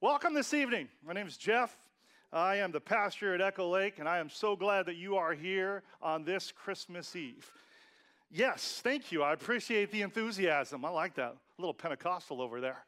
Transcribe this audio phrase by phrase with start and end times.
[0.00, 0.88] Welcome this evening.
[1.04, 1.76] My name is Jeff.
[2.32, 5.34] I am the pastor at Echo Lake, and I am so glad that you are
[5.34, 7.50] here on this Christmas Eve.
[8.30, 9.24] Yes, thank you.
[9.24, 10.84] I appreciate the enthusiasm.
[10.84, 11.32] I like that.
[11.32, 12.84] A little Pentecostal over there.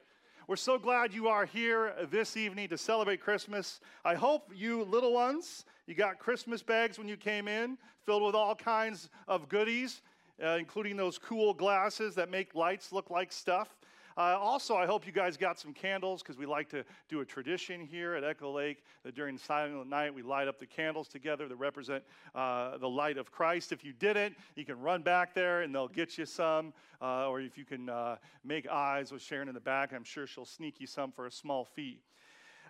[0.46, 3.80] We're so glad you are here this evening to celebrate Christmas.
[4.04, 8.36] I hope you little ones, you got Christmas bags when you came in, filled with
[8.36, 10.02] all kinds of goodies,
[10.40, 13.79] uh, including those cool glasses that make lights look like stuff.
[14.20, 17.24] Uh, also, I hope you guys got some candles because we like to do a
[17.24, 21.48] tradition here at Echo Lake that during silent night we light up the candles together
[21.48, 23.72] that represent uh, the light of Christ.
[23.72, 26.74] If you didn't, you can run back there and they'll get you some.
[27.00, 30.26] Uh, or if you can uh, make eyes with Sharon in the back, I'm sure
[30.26, 32.02] she'll sneak you some for a small fee.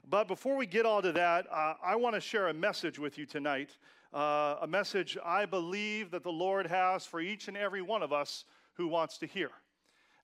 [0.09, 3.19] But before we get all to that, uh, I want to share a message with
[3.19, 3.77] you tonight.
[4.15, 8.13] Uh, a message I believe that the Lord has for each and every one of
[8.13, 8.45] us
[8.75, 9.51] who wants to hear.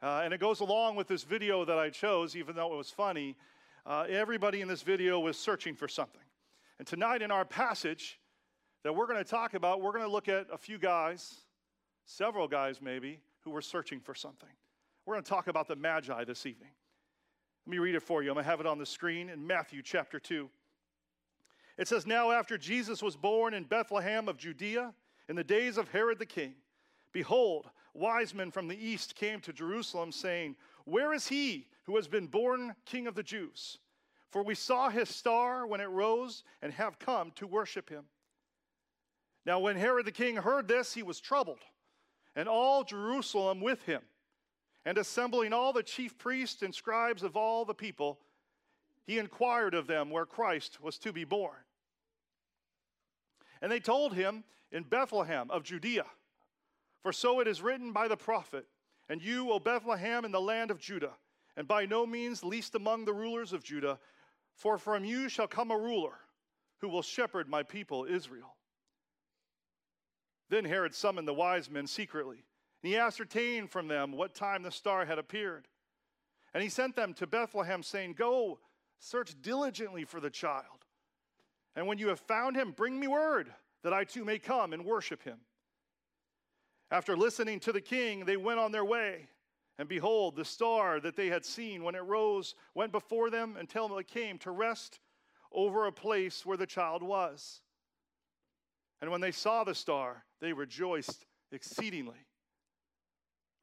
[0.02, 2.90] Uh, and it goes along with this video that I chose, even though it was
[2.90, 3.36] funny.
[3.86, 6.22] Uh, everybody in this video was searching for something.
[6.78, 8.20] And tonight, in our passage
[8.82, 11.36] that we're going to talk about, we're going to look at a few guys,
[12.04, 14.50] several guys maybe, who were searching for something.
[15.06, 16.70] We're going to talk about the Magi this evening.
[17.66, 18.30] Let me read it for you.
[18.30, 20.48] I'm going to have it on the screen in Matthew chapter 2.
[21.78, 24.92] It says, Now after Jesus was born in Bethlehem of Judea,
[25.28, 26.54] in the days of Herod the king,
[27.12, 32.08] behold, wise men from the east came to Jerusalem, saying, Where is he who has
[32.08, 33.78] been born king of the Jews?
[34.30, 38.04] For we saw his star when it rose and have come to worship him.
[39.44, 41.60] Now, when Herod the king heard this, he was troubled,
[42.34, 44.02] and all Jerusalem with him.
[44.84, 48.20] And assembling all the chief priests and scribes of all the people,
[49.04, 51.56] he inquired of them where Christ was to be born.
[53.62, 56.04] And they told him in Bethlehem of Judea.
[57.06, 58.66] For so it is written by the prophet,
[59.08, 61.12] And you, O Bethlehem, in the land of Judah,
[61.56, 64.00] and by no means least among the rulers of Judah,
[64.56, 66.18] for from you shall come a ruler
[66.80, 68.56] who will shepherd my people Israel.
[70.48, 72.44] Then Herod summoned the wise men secretly,
[72.82, 75.68] and he ascertained from them what time the star had appeared.
[76.54, 78.58] And he sent them to Bethlehem, saying, Go,
[78.98, 80.84] search diligently for the child.
[81.76, 83.54] And when you have found him, bring me word
[83.84, 85.38] that I too may come and worship him.
[86.90, 89.28] After listening to the king, they went on their way.
[89.78, 93.98] And behold, the star that they had seen when it rose went before them until
[93.98, 95.00] it came to rest
[95.52, 97.60] over a place where the child was.
[99.00, 102.26] And when they saw the star, they rejoiced exceedingly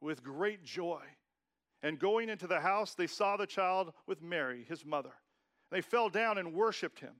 [0.01, 1.01] with great joy.
[1.81, 5.13] And going into the house, they saw the child with Mary, his mother.
[5.71, 7.15] They fell down and worshiped him.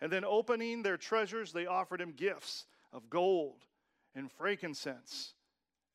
[0.00, 3.64] And then, opening their treasures, they offered him gifts of gold
[4.14, 5.34] and frankincense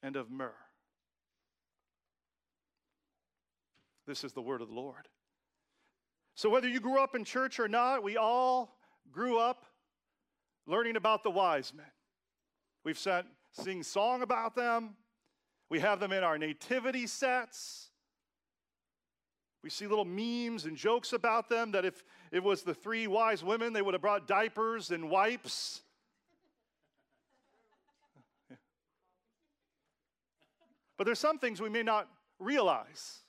[0.04, 0.54] and of myrrh.
[4.08, 5.08] This is the word of the Lord.
[6.36, 8.78] So, whether you grew up in church or not, we all
[9.12, 9.66] grew up
[10.66, 11.86] learning about the wise men.
[12.84, 14.96] We've sent, sing song about them.
[15.70, 17.90] We have them in our nativity sets.
[19.64, 23.44] We see little memes and jokes about them that if it was the three wise
[23.44, 25.82] women, they would have brought diapers and wipes.
[31.00, 33.20] But there's some things we may not realize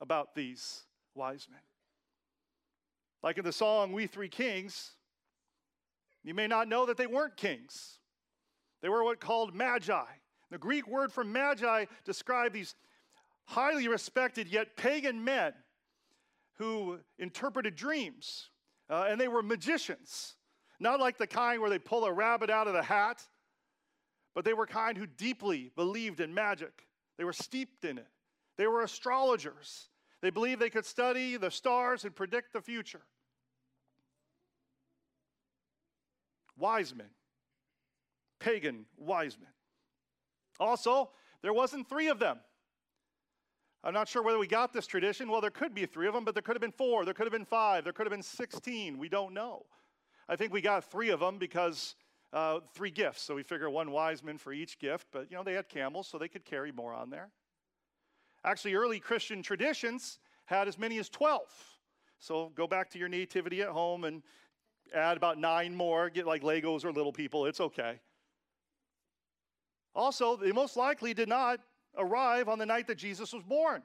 [0.00, 0.84] about these
[1.14, 1.60] wise men.
[3.22, 4.92] Like in the song We Three Kings,
[6.24, 7.98] you may not know that they weren't kings.
[8.80, 10.06] They were what called magi.
[10.50, 12.74] The Greek word for magi described these
[13.44, 15.52] highly respected yet pagan men
[16.54, 18.48] who interpreted dreams.
[18.88, 20.36] Uh, and they were magicians,
[20.80, 23.22] not like the kind where they pull a rabbit out of the hat,
[24.34, 26.87] but they were kind who deeply believed in magic.
[27.18, 28.06] They were steeped in it.
[28.56, 29.88] They were astrologers.
[30.20, 33.02] They believed they could study the stars and predict the future.
[36.56, 37.10] Wise men,
[38.40, 39.50] pagan wise men.
[40.58, 41.10] Also,
[41.42, 42.38] there wasn't three of them.
[43.84, 45.30] I'm not sure whether we got this tradition.
[45.30, 47.26] Well, there could be three of them, but there could have been four, there could
[47.26, 48.98] have been five, there could have been 16.
[48.98, 49.66] We don't know.
[50.28, 51.94] I think we got three of them because
[52.32, 53.22] uh, three gifts.
[53.22, 56.08] So we figure one wise man for each gift, but you know, they had camels,
[56.08, 57.30] so they could carry more on there.
[58.44, 61.42] Actually, early Christian traditions had as many as 12.
[62.18, 64.22] So go back to your nativity at home and
[64.94, 68.00] add about nine more, get like Legos or little people, it's okay.
[69.94, 71.60] Also, they most likely did not
[71.96, 73.82] arrive on the night that Jesus was born.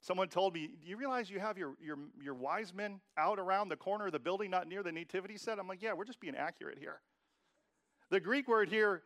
[0.00, 3.68] Someone told me, Do you realize you have your, your, your wise men out around
[3.68, 5.58] the corner of the building, not near the nativity set?
[5.58, 7.00] I'm like, Yeah, we're just being accurate here.
[8.12, 9.04] The Greek word here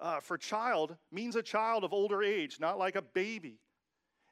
[0.00, 3.60] uh, for child means a child of older age, not like a baby.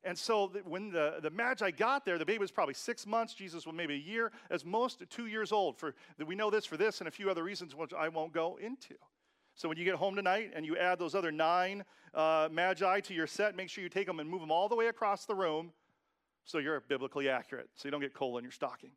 [0.03, 3.33] And so when the, the Magi got there, the baby was probably six months.
[3.33, 5.79] Jesus was maybe a year, as most two years old.
[5.79, 5.95] For
[6.27, 8.97] we know this for this and a few other reasons which I won't go into.
[9.55, 13.15] So when you get home tonight and you add those other nine uh, Magi to
[13.15, 15.35] your set, make sure you take them and move them all the way across the
[15.37, 15.71] room
[16.45, 18.91] so you're biblically accurate, so you don't get coal in your stocking.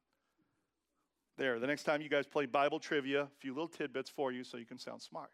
[1.40, 4.44] There, the next time you guys play Bible trivia, a few little tidbits for you
[4.44, 5.32] so you can sound smart.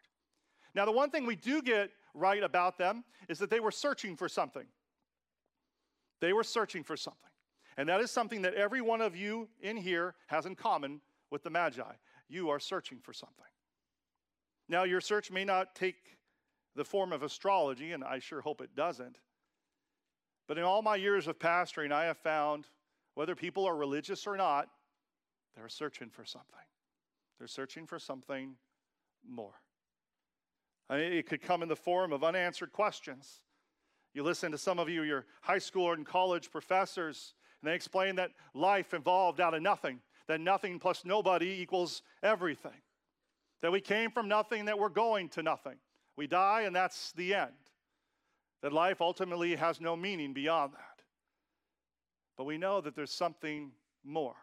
[0.72, 4.14] Now, the one thing we do get right about them is that they were searching
[4.14, 4.66] for something.
[6.20, 7.30] They were searching for something.
[7.76, 11.00] And that is something that every one of you in here has in common
[11.32, 11.82] with the Magi.
[12.28, 13.44] You are searching for something.
[14.68, 15.96] Now, your search may not take
[16.76, 19.18] the form of astrology, and I sure hope it doesn't.
[20.46, 22.68] But in all my years of pastoring, I have found
[23.14, 24.68] whether people are religious or not,
[25.56, 26.58] they're searching for something.
[27.38, 28.56] They're searching for something
[29.28, 29.54] more.
[30.90, 33.40] It could come in the form of unanswered questions.
[34.14, 38.16] You listen to some of you, your high school and college professors, and they explain
[38.16, 42.80] that life evolved out of nothing, that nothing plus nobody equals everything,
[43.62, 45.76] that we came from nothing, that we're going to nothing.
[46.16, 47.52] We die, and that's the end.
[48.62, 51.04] That life ultimately has no meaning beyond that.
[52.38, 53.72] But we know that there's something
[54.04, 54.36] more.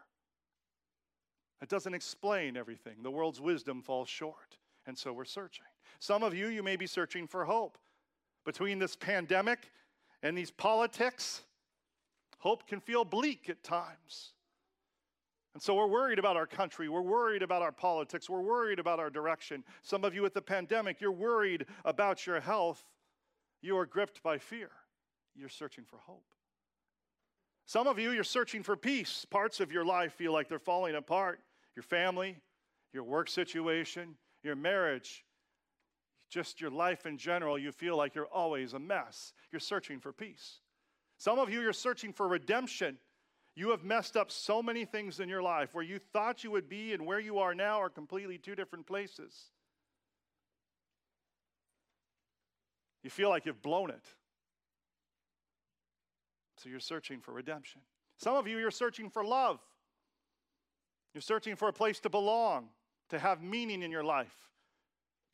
[1.62, 3.02] It doesn't explain everything.
[3.02, 5.64] The world's wisdom falls short, and so we're searching.
[5.98, 7.78] Some of you, you may be searching for hope.
[8.44, 9.70] Between this pandemic
[10.22, 11.42] and these politics,
[12.38, 14.32] hope can feel bleak at times.
[15.54, 16.88] And so we're worried about our country.
[16.88, 18.28] We're worried about our politics.
[18.28, 19.62] We're worried about our direction.
[19.82, 22.84] Some of you with the pandemic, you're worried about your health.
[23.62, 24.70] You are gripped by fear.
[25.36, 26.26] You're searching for hope.
[27.66, 29.24] Some of you, you're searching for peace.
[29.24, 31.40] Parts of your life feel like they're falling apart.
[31.74, 32.36] Your family,
[32.92, 35.24] your work situation, your marriage,
[36.30, 39.32] just your life in general, you feel like you're always a mess.
[39.50, 40.60] You're searching for peace.
[41.18, 42.98] Some of you, you're searching for redemption.
[43.56, 46.68] You have messed up so many things in your life where you thought you would
[46.68, 49.32] be and where you are now are completely two different places.
[53.02, 54.04] You feel like you've blown it.
[56.64, 57.82] So you're searching for redemption.
[58.16, 59.60] Some of you, you're searching for love.
[61.12, 62.70] You're searching for a place to belong,
[63.10, 64.34] to have meaning in your life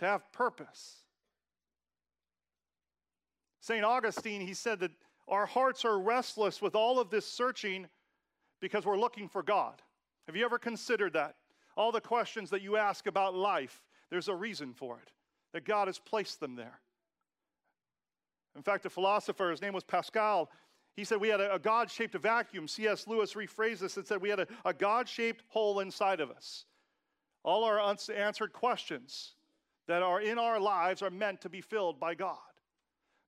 [0.01, 0.97] to have purpose.
[3.61, 3.85] St.
[3.85, 4.91] Augustine, he said that
[5.29, 7.87] our hearts are restless with all of this searching
[8.61, 9.83] because we're looking for God.
[10.27, 11.37] Have you ever considered that?
[11.77, 15.13] All the questions that you ask about life, there's a reason for it,
[15.53, 16.81] that God has placed them there.
[18.57, 20.51] In fact, a philosopher, his name was Pascal,
[20.97, 22.69] he said we had a, a God shaped vacuum.
[22.69, 23.07] C.S.
[23.07, 26.65] Lewis rephrased this and said we had a, a God shaped hole inside of us.
[27.43, 29.35] All our unanswered questions
[29.87, 32.39] that are in our lives are meant to be filled by God.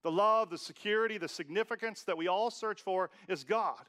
[0.03, 3.83] The love, the security, the significance that we all search for is God.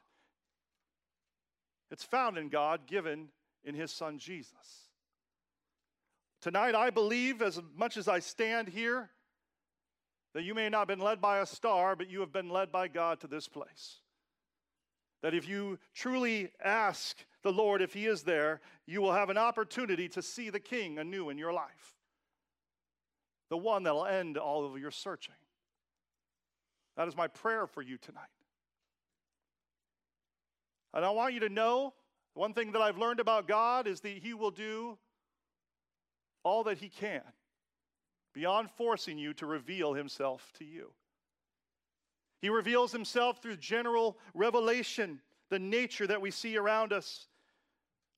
[1.90, 3.28] It's found in God, given
[3.64, 4.88] in His Son Jesus.
[6.40, 9.10] Tonight, I believe, as much as I stand here,
[10.34, 12.70] that you may not have been led by a star, but you have been led
[12.72, 14.00] by God to this place.
[15.22, 19.38] That if you truly ask the Lord if He is there, you will have an
[19.38, 21.94] opportunity to see the King anew in your life
[23.50, 25.34] the one that'll end all of your searching.
[26.96, 28.22] That is my prayer for you tonight.
[30.92, 31.94] And I want you to know
[32.34, 34.98] one thing that I've learned about God is that He will do
[36.42, 37.22] all that He can
[38.34, 40.90] beyond forcing you to reveal Himself to you.
[42.40, 47.28] He reveals Himself through general revelation, the nature that we see around us.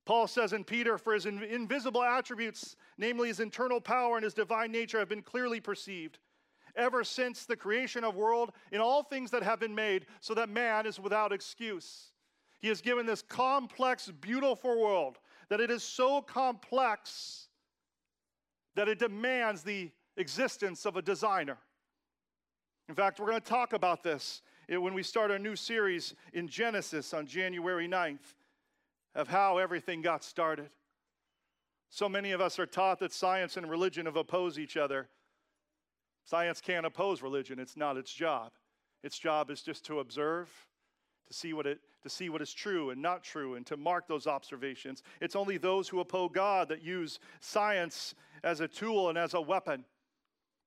[0.04, 4.70] Paul says in Peter, for his invisible attributes, namely his internal power and his divine
[4.70, 6.18] nature, have been clearly perceived
[6.76, 10.49] ever since the creation of world in all things that have been made, so that
[10.49, 12.12] man is without excuse.
[12.61, 15.18] He has given this complex, beautiful world
[15.49, 17.49] that it is so complex
[18.75, 21.58] that it demands the existence of a designer.
[22.88, 26.14] In fact, we're going to talk about this eh, when we start our new series
[26.32, 28.35] in Genesis on January 9th
[29.14, 30.70] of how everything got started.
[31.90, 35.08] So many of us are taught that science and religion have opposed each other.
[36.25, 38.52] Science can't oppose religion, it's not its job.
[39.02, 40.49] Its job is just to observe,
[41.28, 44.06] to see what it to see what is true and not true and to mark
[44.06, 45.02] those observations.
[45.20, 49.40] It's only those who oppose God that use science as a tool and as a
[49.40, 49.85] weapon.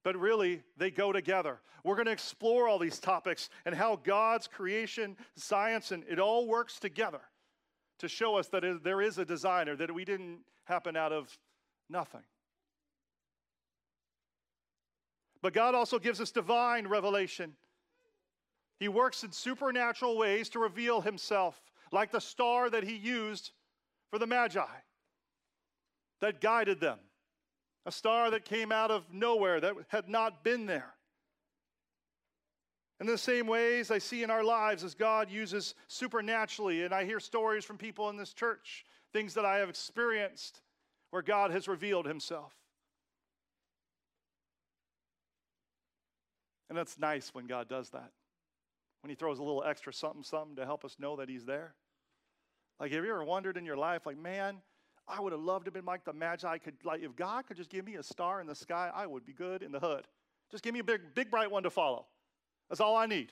[0.03, 1.60] But really, they go together.
[1.84, 6.48] We're going to explore all these topics and how God's creation, science, and it all
[6.48, 7.22] works together
[8.00, 11.38] to show us that there is a designer, that we didn't happen out of
[11.89, 12.24] nothing.
[15.41, 17.53] But God also gives us divine revelation.
[18.79, 23.51] He works in supernatural ways to reveal himself, like the star that he used
[24.10, 24.65] for the Magi
[26.22, 27.00] that guided them,
[27.89, 30.93] a star that came out of nowhere that had not been there.
[33.00, 37.03] In the same ways I see in our lives as God uses supernaturally, and I
[37.03, 40.62] hear stories from people in this church, things that I have experienced
[41.10, 42.53] where God has revealed himself.
[46.69, 48.12] And that's nice when God does that.
[49.01, 51.74] When he throws a little extra something, something to help us know that he's there.
[52.79, 54.58] Like, have you ever wondered in your life, like, man,
[55.10, 56.58] I would have loved to have been like the Magi.
[56.60, 59.25] Could, like, if God could just give me a star in the sky, I would
[59.25, 60.06] be good in the hood.
[60.51, 62.06] Just give me a big, big, bright one to follow.
[62.70, 63.32] That's all I need.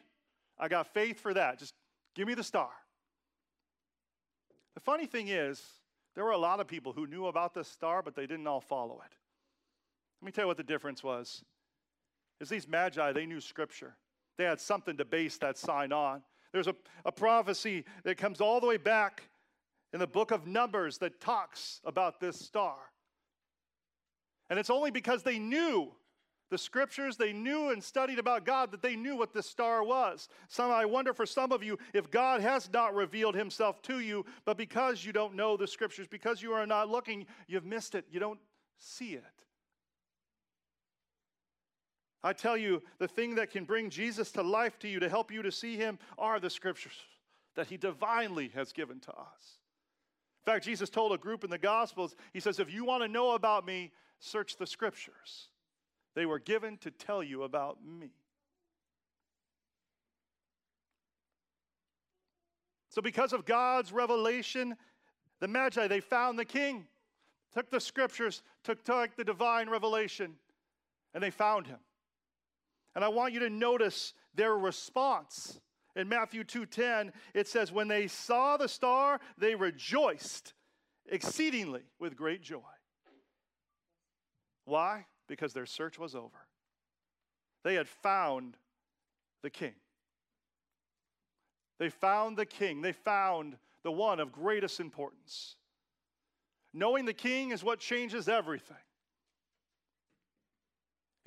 [0.58, 1.60] I got faith for that.
[1.60, 1.74] Just
[2.16, 2.70] give me the star.
[4.74, 5.62] The funny thing is,
[6.16, 8.62] there were a lot of people who knew about this star, but they didn't all
[8.62, 9.16] follow it.
[10.22, 11.44] Let me tell you what the difference was.
[12.40, 13.96] Is these magi, they knew scripture.
[14.38, 16.22] They had something to base that sign on.
[16.52, 19.24] There's a, a prophecy that comes all the way back
[19.94, 22.76] in the book of Numbers that talks about this star.
[24.50, 25.92] And it's only because they knew
[26.50, 30.30] the scriptures, they knew and studied about God that they knew what this star was.
[30.48, 34.26] Some I wonder for some of you if God has not revealed himself to you,
[34.46, 38.06] but because you don't know the scriptures, because you are not looking, you've missed it.
[38.10, 38.40] You don't
[38.78, 39.24] see it.
[42.24, 45.32] I tell you, the thing that can bring Jesus to life to you, to help
[45.32, 46.96] you to see him, are the scriptures
[47.56, 49.57] that he divinely has given to us.
[50.48, 53.10] In fact, Jesus told a group in the Gospels, He says, If you want to
[53.10, 55.50] know about me, search the scriptures.
[56.16, 58.12] They were given to tell you about me.
[62.88, 64.78] So, because of God's revelation,
[65.42, 66.88] the Magi, they found the king,
[67.54, 70.36] took the scriptures, took, took the divine revelation,
[71.14, 71.80] and they found him.
[72.96, 75.60] And I want you to notice their response.
[75.98, 80.54] In Matthew 2:10, it says, When they saw the star, they rejoiced
[81.08, 82.62] exceedingly with great joy.
[84.66, 85.08] Why?
[85.28, 86.48] Because their search was over.
[87.64, 88.58] They had found
[89.42, 89.74] the king.
[91.80, 92.82] They found the king.
[92.82, 95.56] They found the one of greatest importance.
[96.74, 98.78] Knowing the king is what changes everything.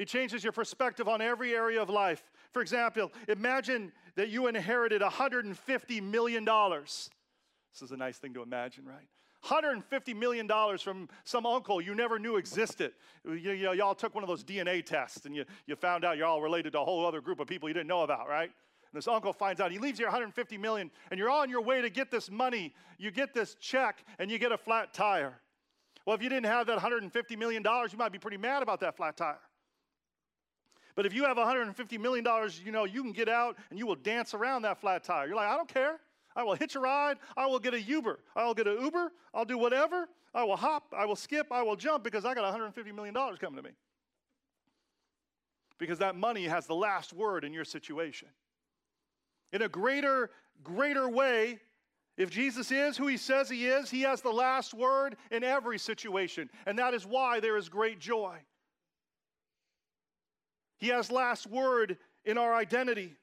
[0.01, 2.23] It changes your perspective on every area of life.
[2.53, 6.43] For example, imagine that you inherited $150 million.
[6.47, 7.11] This
[7.83, 9.07] is a nice thing to imagine, right?
[9.45, 12.93] $150 million from some uncle you never knew existed.
[13.27, 16.17] You, you know, y'all took one of those DNA tests and you, you found out
[16.17, 18.49] you're all related to a whole other group of people you didn't know about, right?
[18.49, 21.83] And this uncle finds out he leaves you 150 million and you're on your way
[21.83, 22.73] to get this money.
[22.97, 25.41] You get this check and you get a flat tire.
[26.07, 28.81] Well, if you didn't have that 150 million dollars, you might be pretty mad about
[28.81, 29.37] that flat tire.
[30.95, 32.27] But if you have $150 million,
[32.65, 35.27] you know, you can get out and you will dance around that flat tire.
[35.27, 36.01] You're like, I don't care.
[36.37, 37.19] I will hitch a ride.
[37.37, 38.21] I will get a Uber.
[38.37, 39.13] I will get an Uber.
[39.35, 40.09] I'll do whatever.
[40.35, 40.95] I will hop.
[40.97, 41.49] I will skip.
[41.51, 43.71] I will jump because I got $150 million coming to me.
[45.79, 48.29] Because that money has the last word in your situation.
[49.53, 50.31] In a greater,
[50.63, 51.59] greater way,
[52.17, 55.79] if Jesus is who he says he is, he has the last word in every
[55.79, 56.51] situation.
[56.67, 58.37] And that is why there is great joy.
[60.81, 63.15] He has last word in our identity.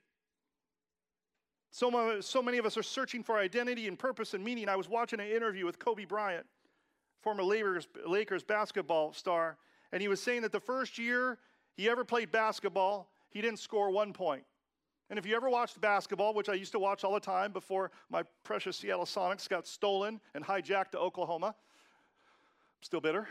[1.71, 4.69] So, so many of us are searching for identity and purpose and meaning.
[4.69, 6.45] I was watching an interview with Kobe Bryant,
[7.21, 9.57] former Lakers, Lakers basketball star,
[9.91, 11.39] and he was saying that the first year
[11.75, 14.43] he ever played basketball, he didn't score one point.
[15.09, 17.91] And if you ever watched basketball, which I used to watch all the time before
[18.09, 21.55] my precious Seattle Sonics got stolen and hijacked to Oklahoma,
[22.81, 23.27] still bitter.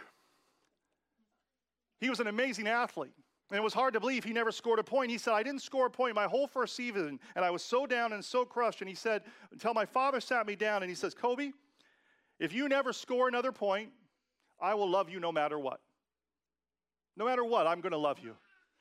[2.00, 3.12] He was an amazing athlete.
[3.50, 5.10] And it was hard to believe he never scored a point.
[5.10, 7.86] He said, I didn't score a point my whole first season, and I was so
[7.86, 8.80] down and so crushed.
[8.80, 9.22] And he said,
[9.52, 11.52] until my father sat me down and he says, Kobe,
[12.40, 13.90] if you never score another point,
[14.60, 15.80] I will love you no matter what.
[17.16, 18.36] No matter what, I'm going to love you.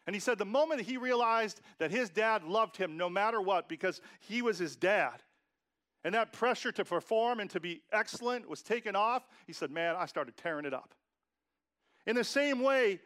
[0.08, 3.70] And he said, the moment he realized that his dad loved him no matter what
[3.70, 5.22] because he was his dad,
[6.04, 9.96] and that pressure to perform and to be excellent was taken off, he said, Man,
[9.98, 10.94] I started tearing it up.
[12.06, 13.00] In the same way,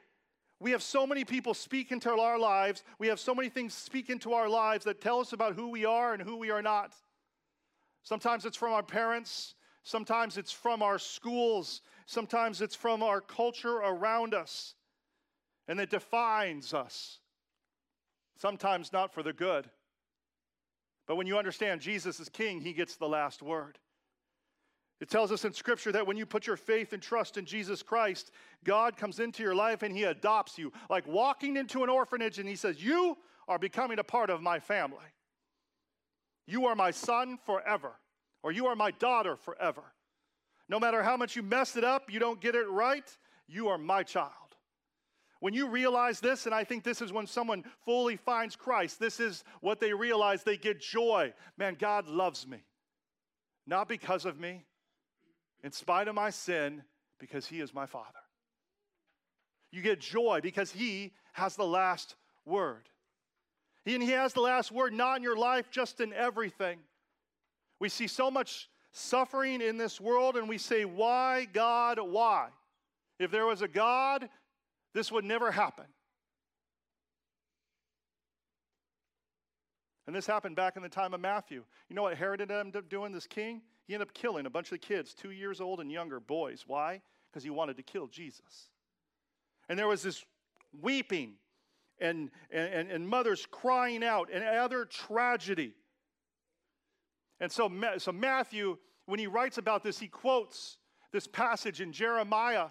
[0.59, 2.83] we have so many people speak into our lives.
[2.97, 5.85] We have so many things speak into our lives that tell us about who we
[5.85, 6.93] are and who we are not.
[8.03, 13.77] Sometimes it's from our parents, sometimes it's from our schools, sometimes it's from our culture
[13.77, 14.75] around us,
[15.67, 17.19] and it defines us.
[18.37, 19.69] Sometimes not for the good.
[21.07, 23.79] But when you understand Jesus is king, he gets the last word.
[24.99, 27.81] It tells us in Scripture that when you put your faith and trust in Jesus
[27.81, 28.31] Christ,
[28.65, 32.49] God comes into your life and He adopts you, like walking into an orphanage and
[32.49, 34.99] He says, You are becoming a part of my family.
[36.45, 37.93] You are my son forever,
[38.43, 39.83] or you are my daughter forever.
[40.67, 43.05] No matter how much you mess it up, you don't get it right,
[43.47, 44.33] you are my child.
[45.39, 49.19] When you realize this, and I think this is when someone fully finds Christ, this
[49.21, 50.43] is what they realize.
[50.43, 51.33] They get joy.
[51.57, 52.63] Man, God loves me.
[53.65, 54.65] Not because of me,
[55.63, 56.83] in spite of my sin,
[57.19, 58.07] because He is my Father.
[59.71, 62.89] You get joy because He has the last word.
[63.85, 66.79] And He has the last word not in your life, just in everything.
[67.79, 72.49] We see so much suffering in this world, and we say, Why, God, why?
[73.19, 74.29] If there was a God,
[74.93, 75.85] this would never happen.
[80.09, 81.63] And this happened back in the time of Matthew.
[81.87, 83.61] You know what Herod ended up doing, this king?
[83.85, 86.63] He ended up killing a bunch of the kids, two years old and younger boys.
[86.65, 87.03] Why?
[87.29, 88.71] Because he wanted to kill Jesus.
[89.69, 90.25] And there was this
[90.81, 91.33] weeping
[92.01, 95.75] and, and, and mothers crying out and other tragedy.
[97.39, 100.79] And so, so Matthew, when he writes about this, he quotes
[101.11, 102.69] this passage in Jeremiah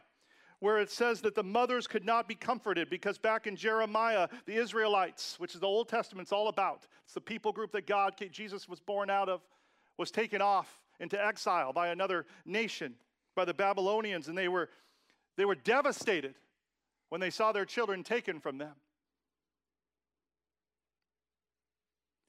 [0.60, 4.54] where it says that the mothers could not be comforted because back in Jeremiah, the
[4.54, 8.68] Israelites, which is the Old Testament's all about, it's the people group that God, Jesus
[8.68, 9.40] was born out of,
[9.96, 12.94] was taken off into exile by another nation,
[13.36, 14.68] by the Babylonians, and they were,
[15.36, 16.34] they were devastated
[17.08, 18.74] when they saw their children taken from them.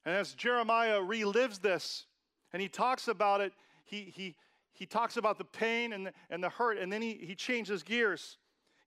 [0.06, 2.06] And as Jeremiah relives this
[2.54, 3.54] and he talks about it,
[3.86, 4.36] he, he,
[4.74, 7.84] he talks about the pain and the, and the hurt, and then he, he changes
[7.84, 8.38] gears.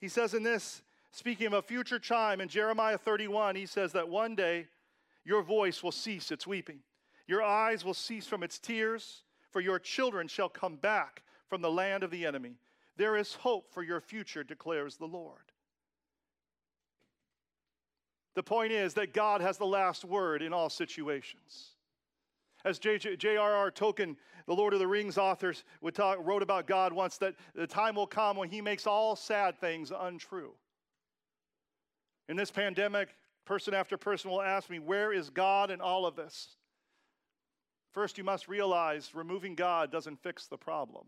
[0.00, 4.08] He says in this, speaking of a future time in Jeremiah 31, he says that
[4.08, 4.66] one day
[5.24, 6.80] your voice will cease its weeping,
[7.26, 11.70] your eyes will cease from its tears, for your children shall come back from the
[11.70, 12.56] land of the enemy.
[12.96, 15.52] There is hope for your future, declares the Lord.
[18.34, 21.72] The point is that God has the last word in all situations.
[22.64, 23.70] As J.R.R.
[23.70, 24.16] Tolkien,
[24.46, 27.94] the Lord of the Rings authors, would talk, wrote about God once, that the time
[27.94, 30.52] will come when he makes all sad things untrue.
[32.28, 36.16] In this pandemic, person after person will ask me, Where is God in all of
[36.16, 36.56] this?
[37.92, 41.06] First, you must realize removing God doesn't fix the problem.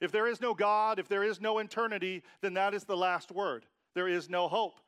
[0.00, 3.32] If there is no God, if there is no eternity, then that is the last
[3.32, 3.66] word.
[3.94, 4.80] There is no hope.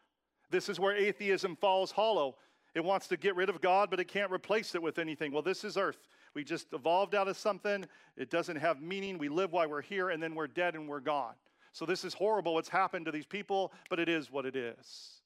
[0.50, 2.36] This is where atheism falls hollow.
[2.74, 5.32] It wants to get rid of God, but it can't replace it with anything.
[5.32, 6.08] Well, this is earth.
[6.34, 7.84] We just evolved out of something.
[8.16, 9.18] It doesn't have meaning.
[9.18, 11.34] We live while we're here, and then we're dead and we're gone.
[11.72, 15.20] So this is horrible what's happened to these people, but it is what it is.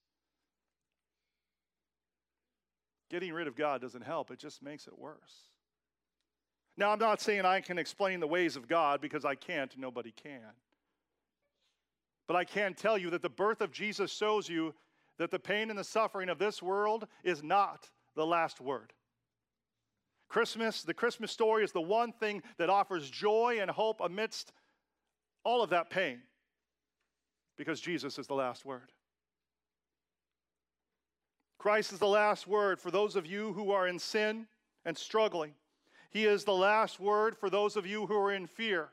[3.10, 5.50] Getting rid of God doesn't help, it just makes it worse.
[6.76, 10.12] Now, I'm not saying I can explain the ways of God because I can't, nobody
[10.12, 10.42] can.
[12.26, 14.74] But I can tell you that the birth of Jesus shows you
[15.18, 18.92] that the pain and the suffering of this world is not the last word.
[20.28, 24.52] Christmas, the Christmas story is the one thing that offers joy and hope amidst
[25.44, 26.20] all of that pain
[27.56, 28.92] because Jesus is the last word.
[31.58, 34.46] Christ is the last word for those of you who are in sin
[34.84, 35.54] and struggling.
[36.10, 38.90] He is the last word for those of you who are in fear.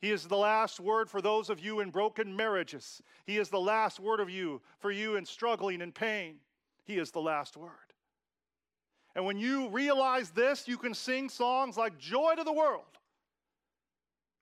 [0.00, 3.02] He is the last word for those of you in broken marriages.
[3.26, 6.36] He is the last word of you for you in struggling and pain.
[6.84, 7.70] He is the last word.
[9.16, 12.84] And when you realize this, you can sing songs like Joy to the World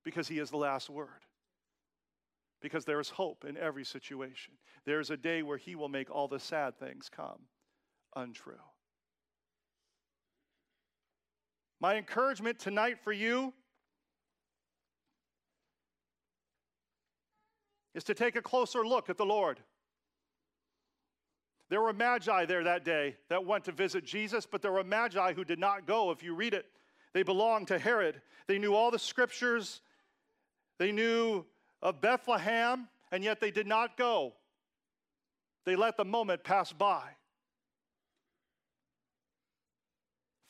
[0.05, 1.09] because He is the last word.
[2.61, 4.55] Because there is hope in every situation.
[4.85, 7.41] There is a day where He will make all the sad things come
[8.15, 8.55] untrue.
[11.81, 13.55] My encouragement tonight for you
[17.97, 19.59] is to take a closer look at the Lord.
[21.71, 25.33] There were magi there that day that went to visit Jesus, but there were magi
[25.33, 26.11] who did not go.
[26.11, 26.67] If you read it,
[27.15, 28.21] they belonged to Herod.
[28.47, 29.81] They knew all the scriptures,
[30.79, 31.47] they knew
[31.83, 34.35] of Bethlehem, and yet they did not go.
[35.65, 37.03] They let the moment pass by.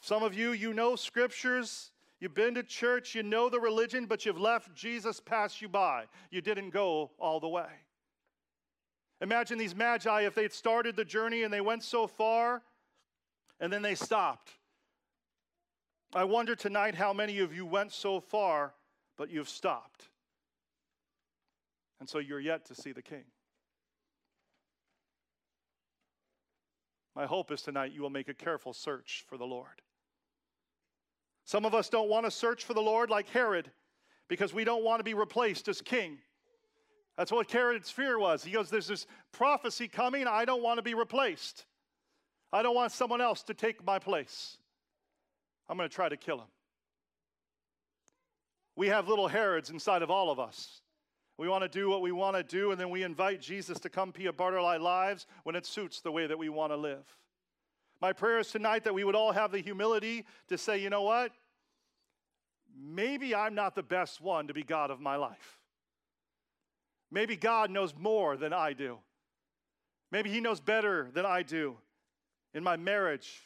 [0.00, 1.92] Some of you, you know scriptures,
[2.26, 6.06] you've been to church, you know the religion, but you've left Jesus pass you by.
[6.32, 7.68] You didn't go all the way.
[9.20, 12.62] Imagine these magi if they'd started the journey and they went so far
[13.60, 14.50] and then they stopped.
[16.16, 18.74] I wonder tonight how many of you went so far,
[19.16, 20.08] but you've stopped.
[22.00, 23.22] And so you're yet to see the king.
[27.14, 29.80] My hope is tonight you will make a careful search for the Lord.
[31.46, 33.70] Some of us don't want to search for the Lord like Herod
[34.28, 36.18] because we don't want to be replaced as king.
[37.16, 38.44] That's what Herod's fear was.
[38.44, 40.26] He goes, There's this prophecy coming.
[40.26, 41.64] I don't want to be replaced.
[42.52, 44.58] I don't want someone else to take my place.
[45.68, 46.48] I'm going to try to kill him.
[48.74, 50.82] We have little Herods inside of all of us.
[51.38, 53.88] We want to do what we want to do, and then we invite Jesus to
[53.88, 56.72] come be a part of our lives when it suits the way that we want
[56.72, 57.04] to live.
[58.00, 61.02] My prayer is tonight that we would all have the humility to say, you know
[61.02, 61.32] what?
[62.78, 65.58] Maybe I'm not the best one to be God of my life.
[67.10, 68.98] Maybe God knows more than I do.
[70.12, 71.76] Maybe He knows better than I do
[72.52, 73.42] in my marriage,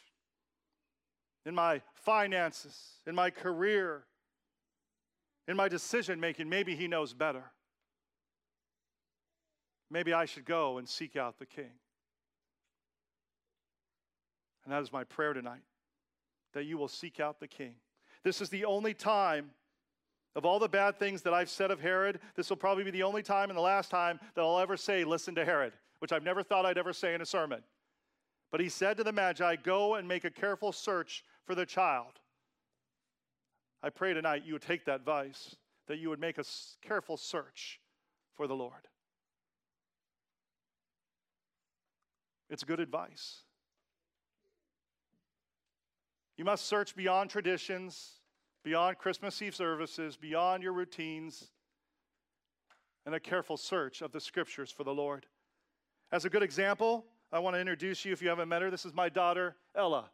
[1.45, 4.03] in my finances, in my career,
[5.47, 6.49] in my decision making.
[6.49, 7.43] Maybe He knows better.
[9.89, 11.71] Maybe I should go and seek out the King.
[14.63, 15.61] And that is my prayer tonight
[16.53, 17.75] that you will seek out the King.
[18.23, 19.51] This is the only time
[20.35, 23.03] of all the bad things that I've said of Herod, this will probably be the
[23.03, 26.23] only time and the last time that I'll ever say, listen to Herod, which I've
[26.23, 27.61] never thought I'd ever say in a sermon.
[28.49, 32.13] But he said to the Magi, Go and make a careful search for the child.
[33.83, 35.55] I pray tonight you would take that advice,
[35.87, 36.43] that you would make a
[36.81, 37.81] careful search
[38.35, 38.87] for the Lord.
[42.49, 43.41] It's good advice.
[46.37, 48.19] You must search beyond traditions,
[48.63, 51.51] beyond Christmas Eve services, beyond your routines,
[53.05, 55.25] and a careful search of the scriptures for the Lord.
[56.11, 58.85] As a good example, I want to introduce you, if you haven't met her, this
[58.85, 60.09] is my daughter, Ella.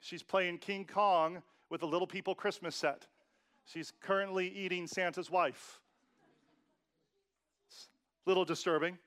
[0.00, 3.06] She's playing King Kong with the Little People Christmas set.
[3.64, 5.80] She's currently eating Santa's wife.
[7.68, 7.88] It's
[8.26, 8.98] a little disturbing.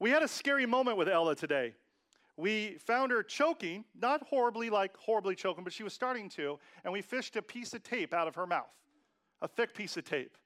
[0.00, 1.74] We had a scary moment with Ella today.
[2.36, 6.92] We found her choking, not horribly like horribly choking, but she was starting to, and
[6.92, 8.72] we fished a piece of tape out of her mouth,
[9.40, 10.36] a thick piece of tape.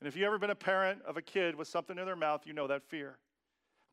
[0.00, 2.46] And if you've ever been a parent of a kid with something in their mouth,
[2.46, 3.18] you know that fear.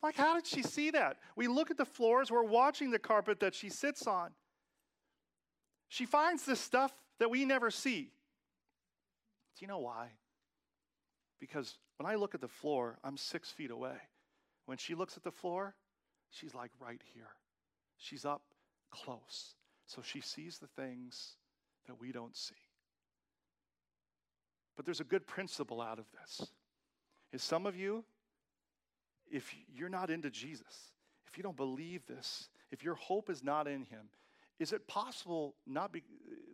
[0.03, 1.17] Like, how did she see that?
[1.35, 4.31] We look at the floors, we're watching the carpet that she sits on.
[5.89, 8.11] She finds this stuff that we never see.
[9.57, 10.09] Do you know why?
[11.39, 13.97] Because when I look at the floor, I'm six feet away.
[14.65, 15.75] When she looks at the floor,
[16.31, 17.27] she's like right here.
[17.97, 18.41] She's up
[18.89, 19.55] close.
[19.85, 21.35] So she sees the things
[21.87, 22.55] that we don't see.
[24.75, 26.47] But there's a good principle out of this.
[27.33, 28.03] Is some of you,
[29.29, 30.91] if you're not into Jesus,
[31.27, 34.09] if you don't believe this, if your hope is not in him,
[34.59, 36.03] is it possible not be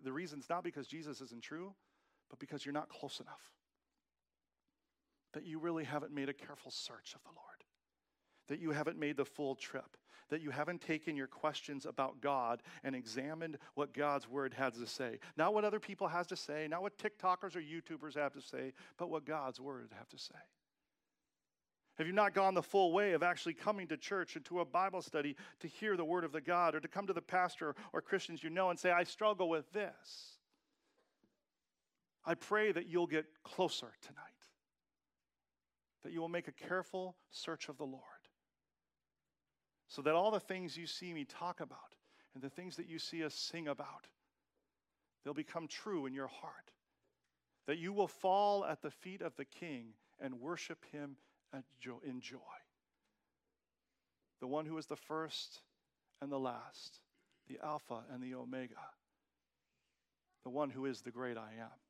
[0.03, 1.73] the reason's not because Jesus isn't true,
[2.29, 3.41] but because you're not close enough?
[5.33, 7.56] That you really haven't made a careful search of the Lord
[8.47, 9.97] that you haven't made the full trip,
[10.29, 14.87] that you haven't taken your questions about God and examined what God's word has to
[14.87, 15.19] say.
[15.37, 18.73] Not what other people has to say, not what TikTokers or YouTubers have to say,
[18.97, 20.35] but what God's word have to say.
[21.97, 24.65] Have you not gone the full way of actually coming to church and to a
[24.65, 27.73] Bible study to hear the word of the God or to come to the pastor
[27.91, 30.37] or Christians you know and say, I struggle with this?
[32.23, 34.21] I pray that you'll get closer tonight,
[36.03, 38.03] that you will make a careful search of the Lord
[39.87, 41.95] so that all the things you see me talk about
[42.33, 44.07] and the things that you see us sing about,
[45.23, 46.71] they'll become true in your heart.
[47.67, 51.17] That you will fall at the feet of the King and worship him
[51.53, 52.37] in joy.
[54.39, 55.61] The one who is the first
[56.21, 56.99] and the last,
[57.47, 58.75] the Alpha and the Omega,
[60.43, 61.86] the one who is the great I am.